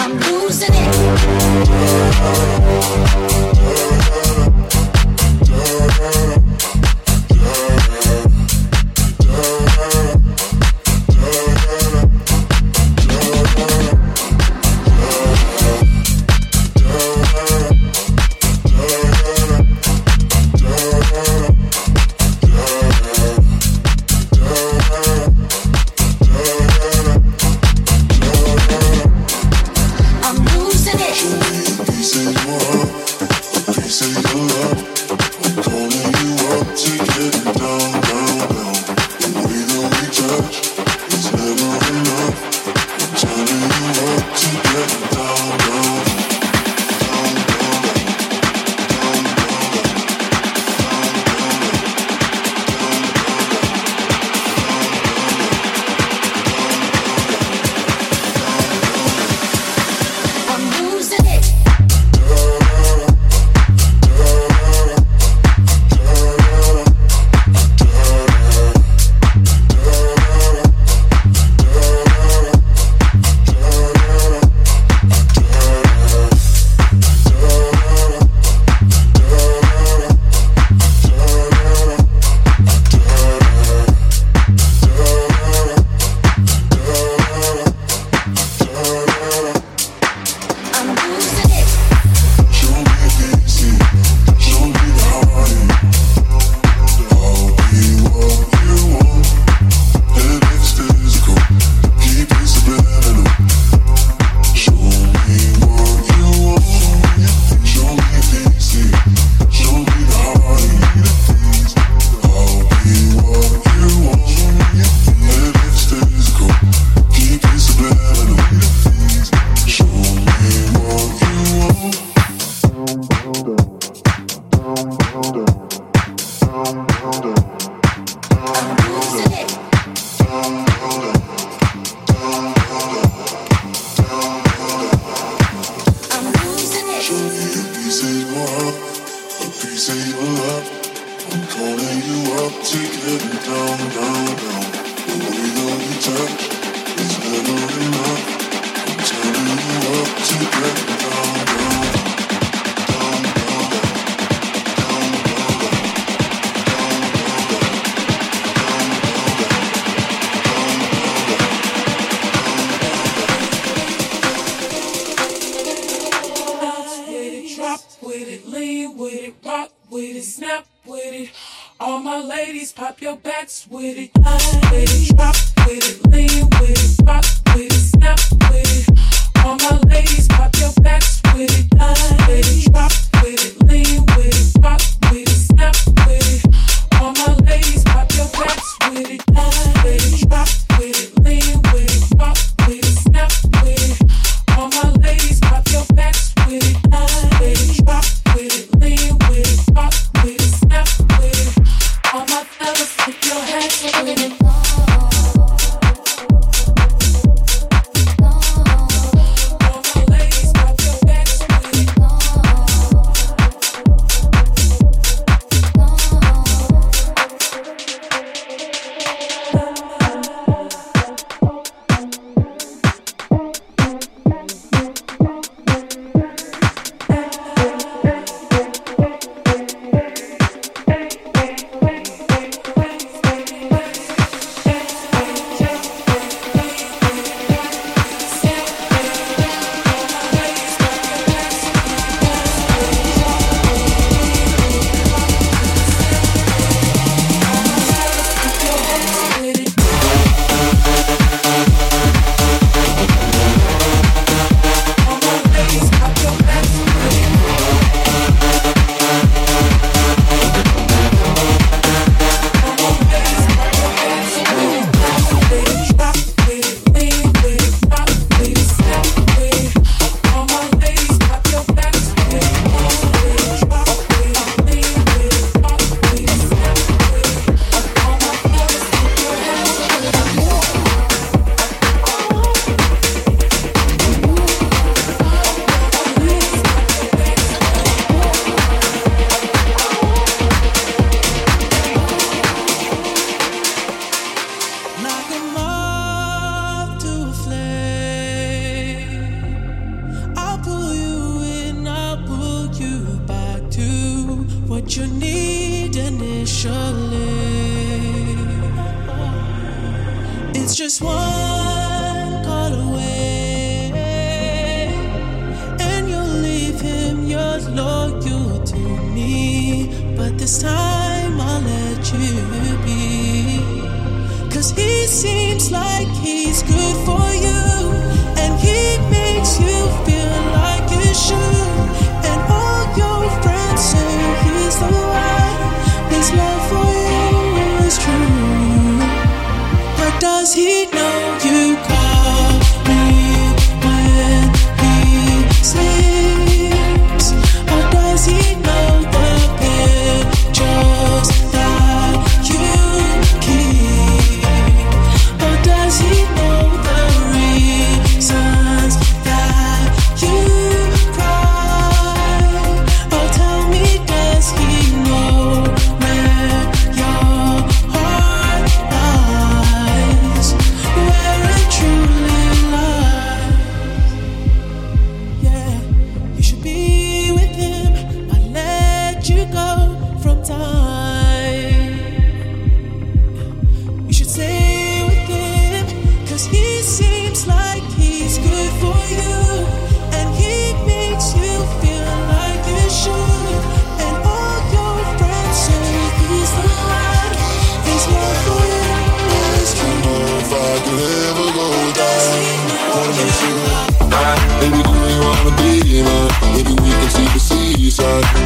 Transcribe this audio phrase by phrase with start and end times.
[0.00, 0.88] I'm losing it.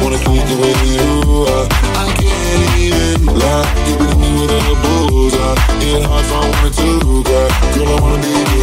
[0.01, 1.67] Wanna keep the way you are.
[1.95, 3.67] I can't even lie.
[3.87, 5.39] You me with a bullseye.
[5.39, 7.23] Uh, it hard I wanna girl.
[7.23, 7.49] Uh.
[7.73, 8.62] Girl, I wanna be.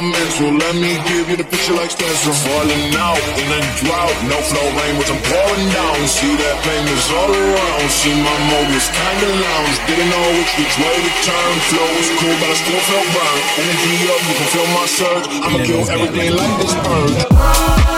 [0.00, 0.54] my mental.
[0.54, 2.30] Let me give you the picture like Spencer.
[2.30, 5.96] Falling out in a drought, no flow rain but I'm pouring down.
[6.06, 7.86] See that pain is all around.
[7.90, 9.76] See my mood was kinda lounge.
[9.86, 11.52] Didn't know which, which way to turn.
[11.70, 13.42] Flow was cool, but I still felt burned.
[13.58, 15.26] Energy up, you can feel my surge.
[15.44, 17.97] I'ma kill everything like this bird.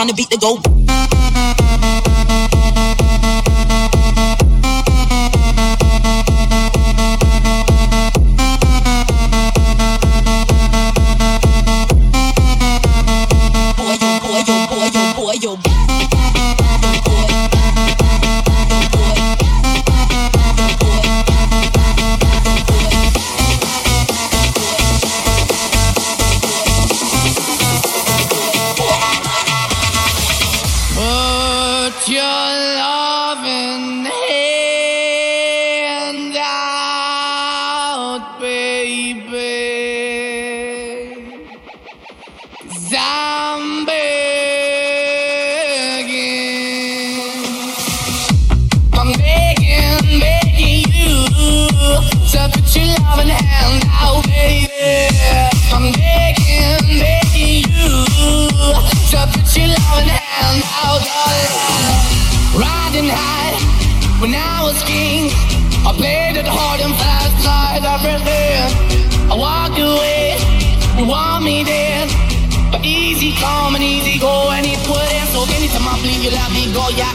[0.00, 0.79] trying to beat the goal.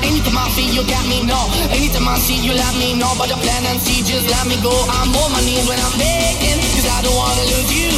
[0.04, 1.38] Anytime I feel you got me, no.
[1.72, 3.14] Anytime I see you let me know.
[3.18, 4.74] But the plan and see just let me go.
[4.90, 7.92] I'm on my knees when I'm begging Cause I don't wanna lose you.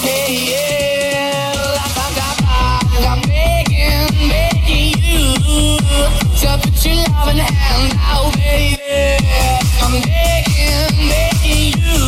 [0.00, 1.52] Hey yeah.
[1.76, 5.36] Like I got back I'm begging, begging you
[6.40, 9.20] To put your loving hand out, baby.
[9.82, 12.00] I'm begging, begging you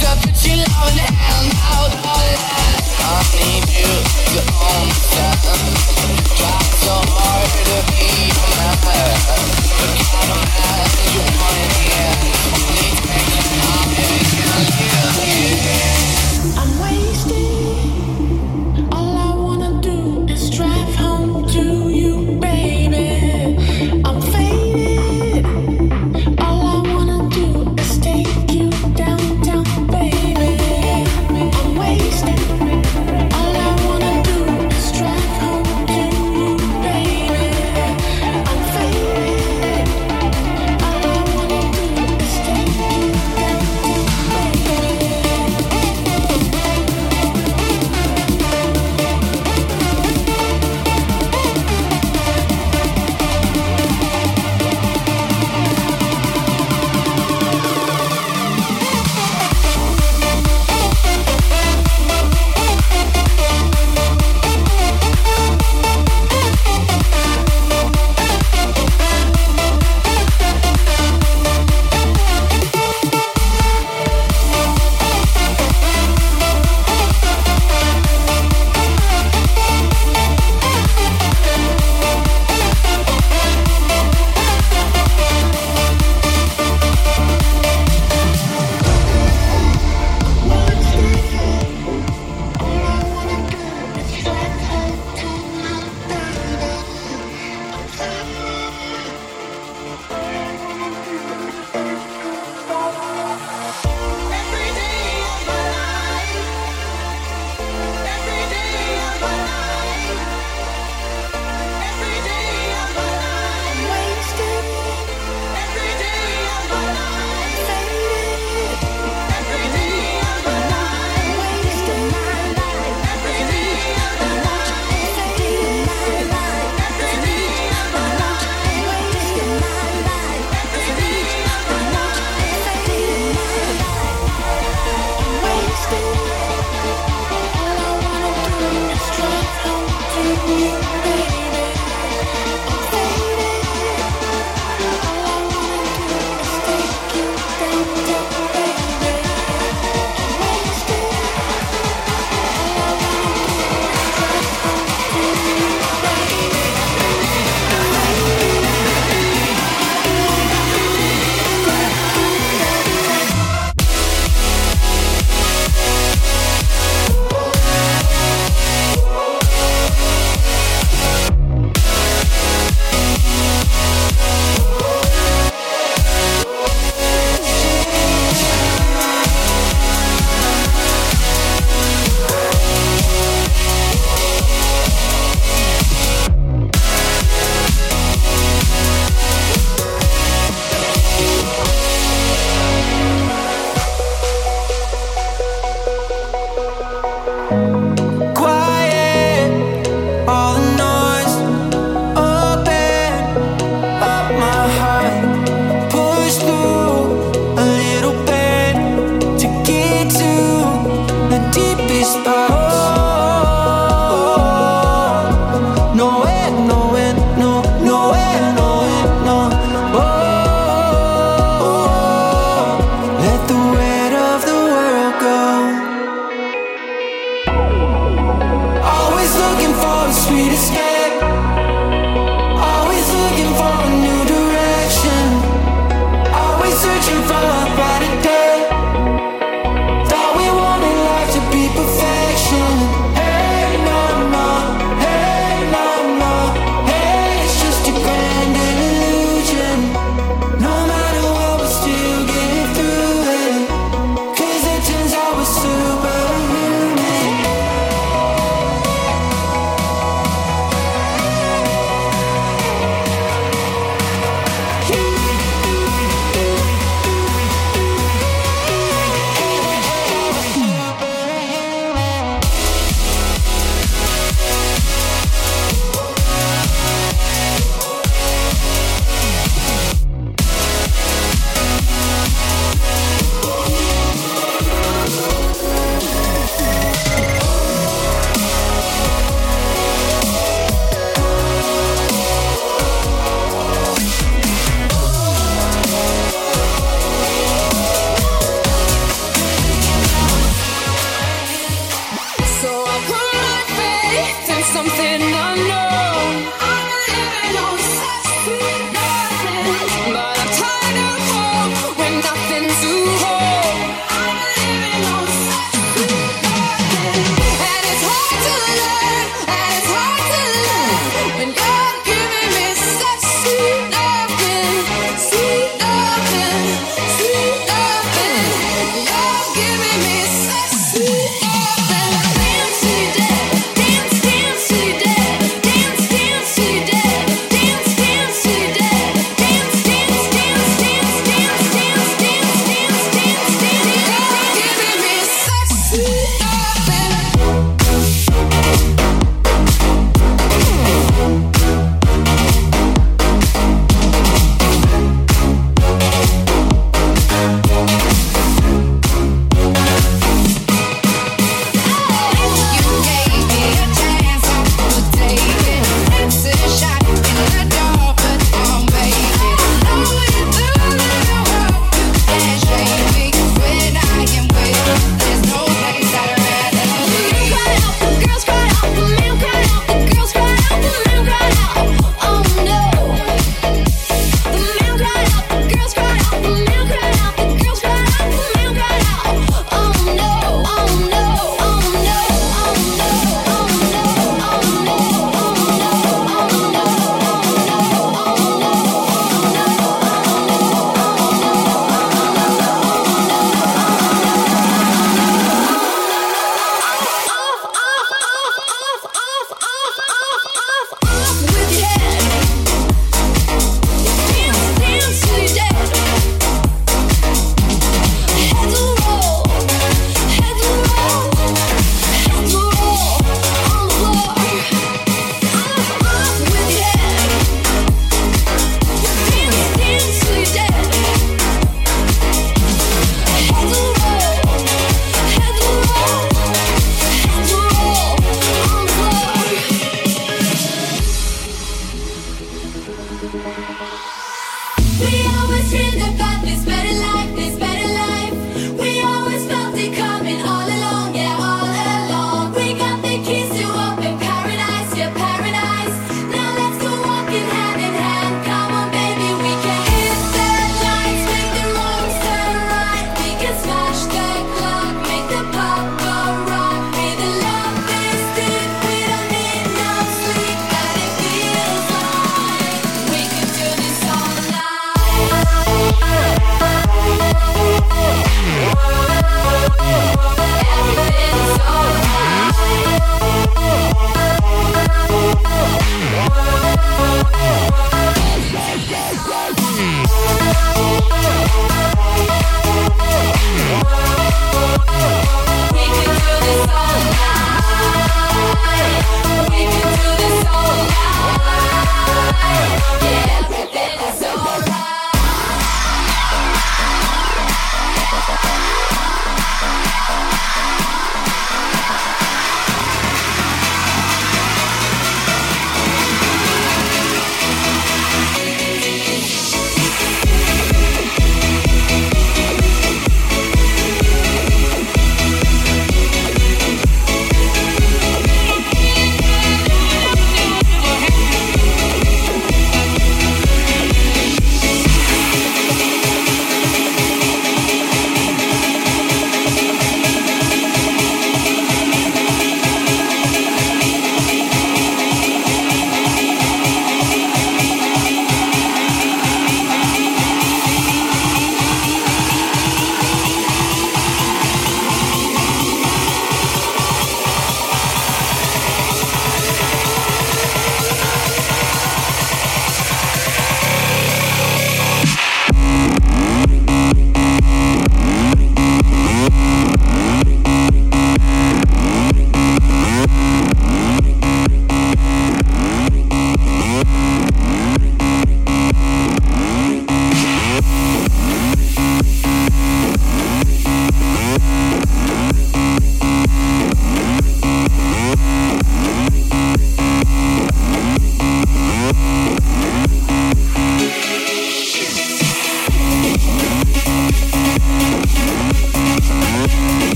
[0.00, 1.19] To put your loving in hand.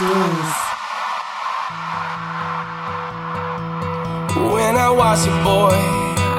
[0.00, 0.08] When
[4.76, 5.76] I was a boy,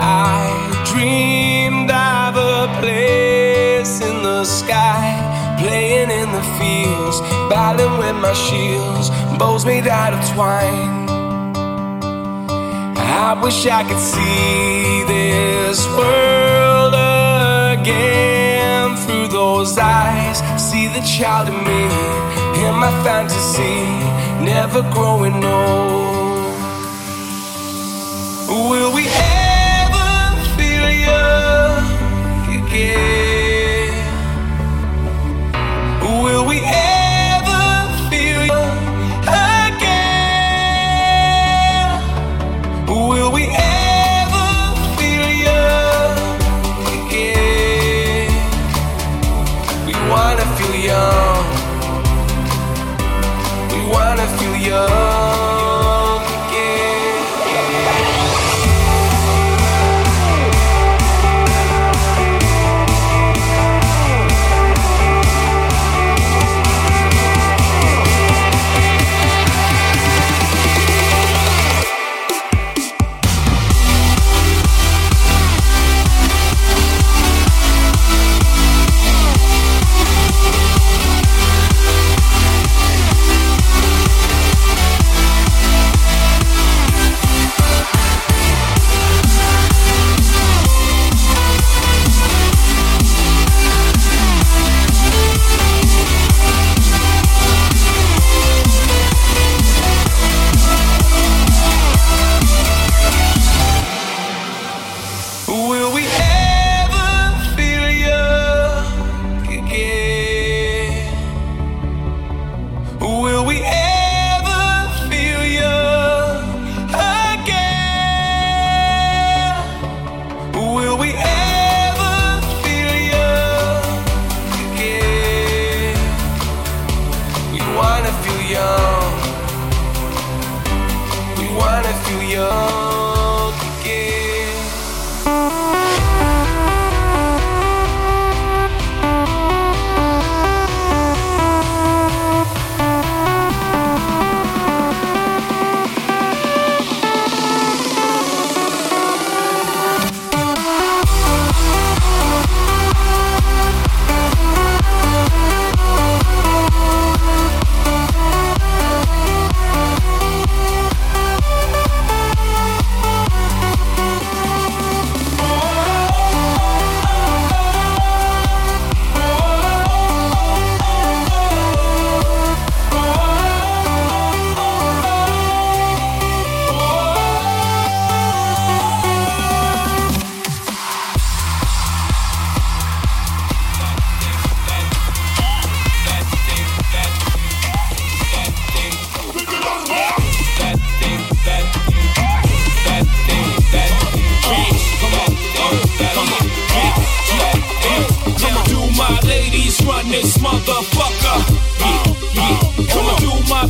[0.01, 5.13] I dreamed of a place in the sky,
[5.59, 11.07] playing in the fields, battling with my shields, bows made out of twine.
[12.97, 16.95] I wish I could see this world
[17.77, 18.30] again
[19.57, 20.37] those eyes.
[20.57, 21.83] See the child in me,
[22.63, 23.79] in my fantasy,
[24.51, 26.55] never growing old.
[28.69, 30.09] Will we ever
[30.55, 31.85] feel young
[32.59, 33.30] again?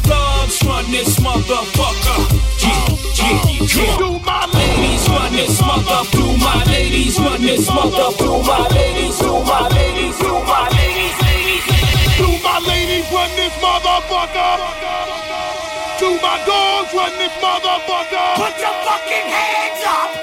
[0.07, 2.19] Thugs run this motherfucker?
[2.61, 3.91] Yeah, yeah.
[3.91, 6.01] On, do my ladies run this mother?
[6.11, 8.09] Do my ladies run this mother?
[8.17, 9.19] Do my ladies?
[9.19, 10.17] Do my ladies?
[10.19, 10.69] Do my?
[10.69, 11.63] Ladies, ladies.
[12.17, 14.53] Do my ladies run this motherfucker?
[15.99, 18.27] Do my dogs run this motherfucker?
[18.35, 20.20] Put your fucking hands up!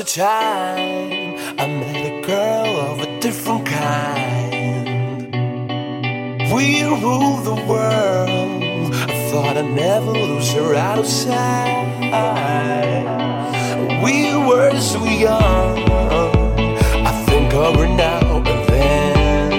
[0.00, 5.34] a time I met a girl of a different kind.
[6.54, 8.94] We ruled the world.
[8.94, 11.86] I thought I'd never lose her out of sight.
[14.02, 15.78] We were so young.
[17.10, 19.52] I think of her now and then.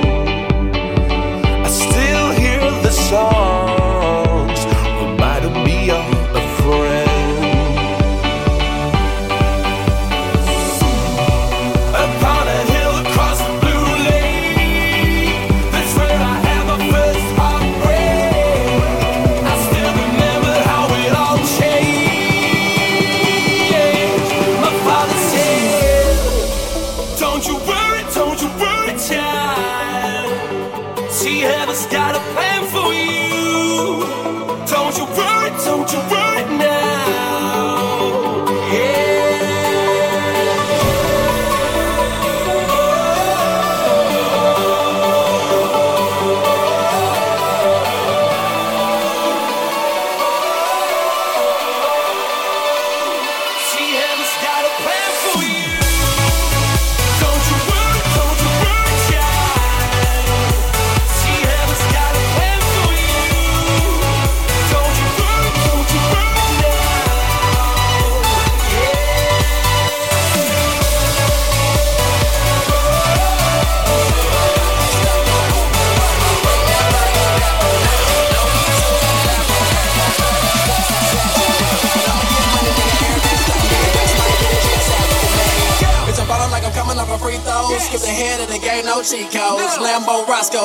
[1.65, 3.50] I still hear the song.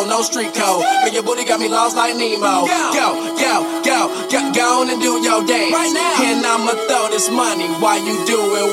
[0.05, 0.85] no street code.
[1.03, 2.69] But your booty got me lost like Nemo.
[2.69, 3.09] Go,
[3.41, 5.73] go, go, go, go on and do your dance.
[5.73, 6.29] Right now.
[6.29, 8.66] And I'ma throw this money while you do it.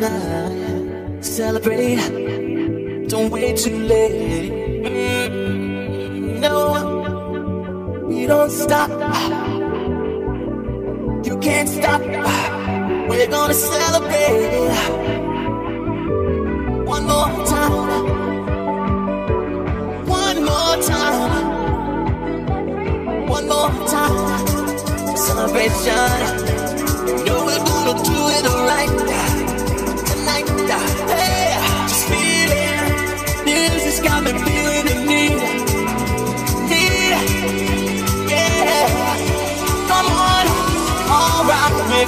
[0.00, 0.35] Tonight.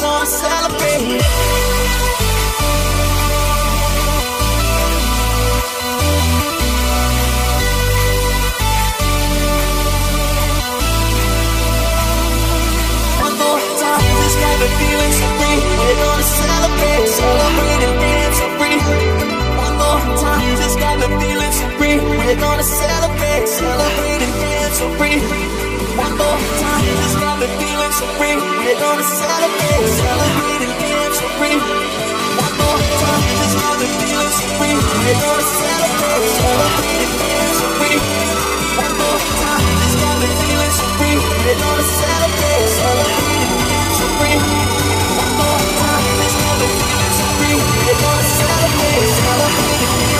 [0.01, 1.23] Gonna celebrate.
[13.19, 15.59] One more time, this got me feeling so free.
[15.79, 18.79] We're gonna celebrate, celebrate and dance so free.
[19.65, 21.97] One more time, this got me feeling so free.
[21.99, 25.19] We're gonna celebrate, celebrate and dance so free.
[25.99, 26.88] One more time,
[27.39, 28.07] me feeling so.
[28.19, 31.27] We're gonna celebrate, celebrate and dance so.
[32.39, 34.47] One more time, this got me feeling so.
[34.59, 37.69] We're gonna celebrate, celebrate and dance so.
[38.79, 40.73] One more time, this got me feeling.
[40.99, 43.93] We're gonna celebrate, celebrate and.
[45.19, 46.05] One more time,
[46.43, 47.63] got me feeling.
[47.87, 50.18] We're gonna celebrate, celebrate and.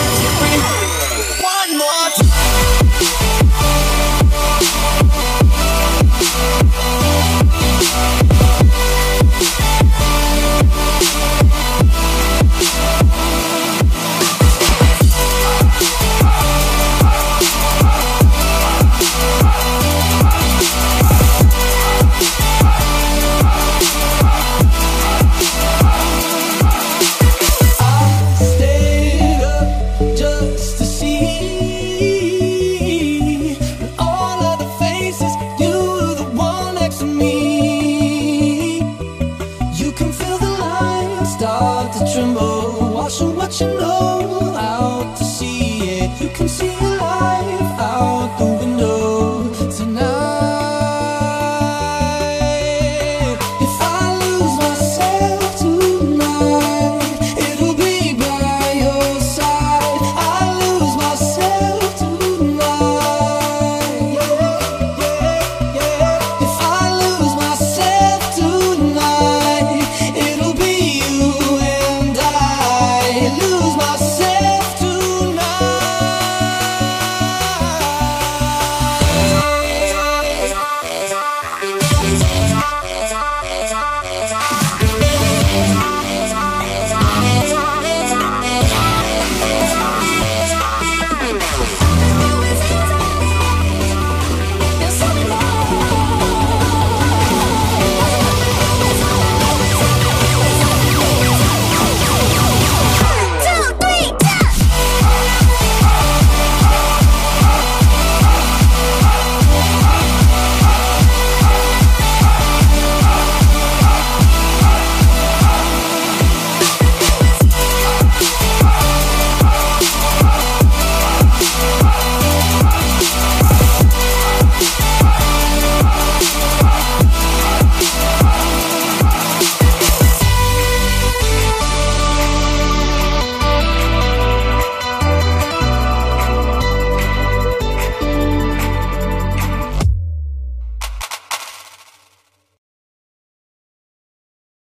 [46.49, 46.78] 心。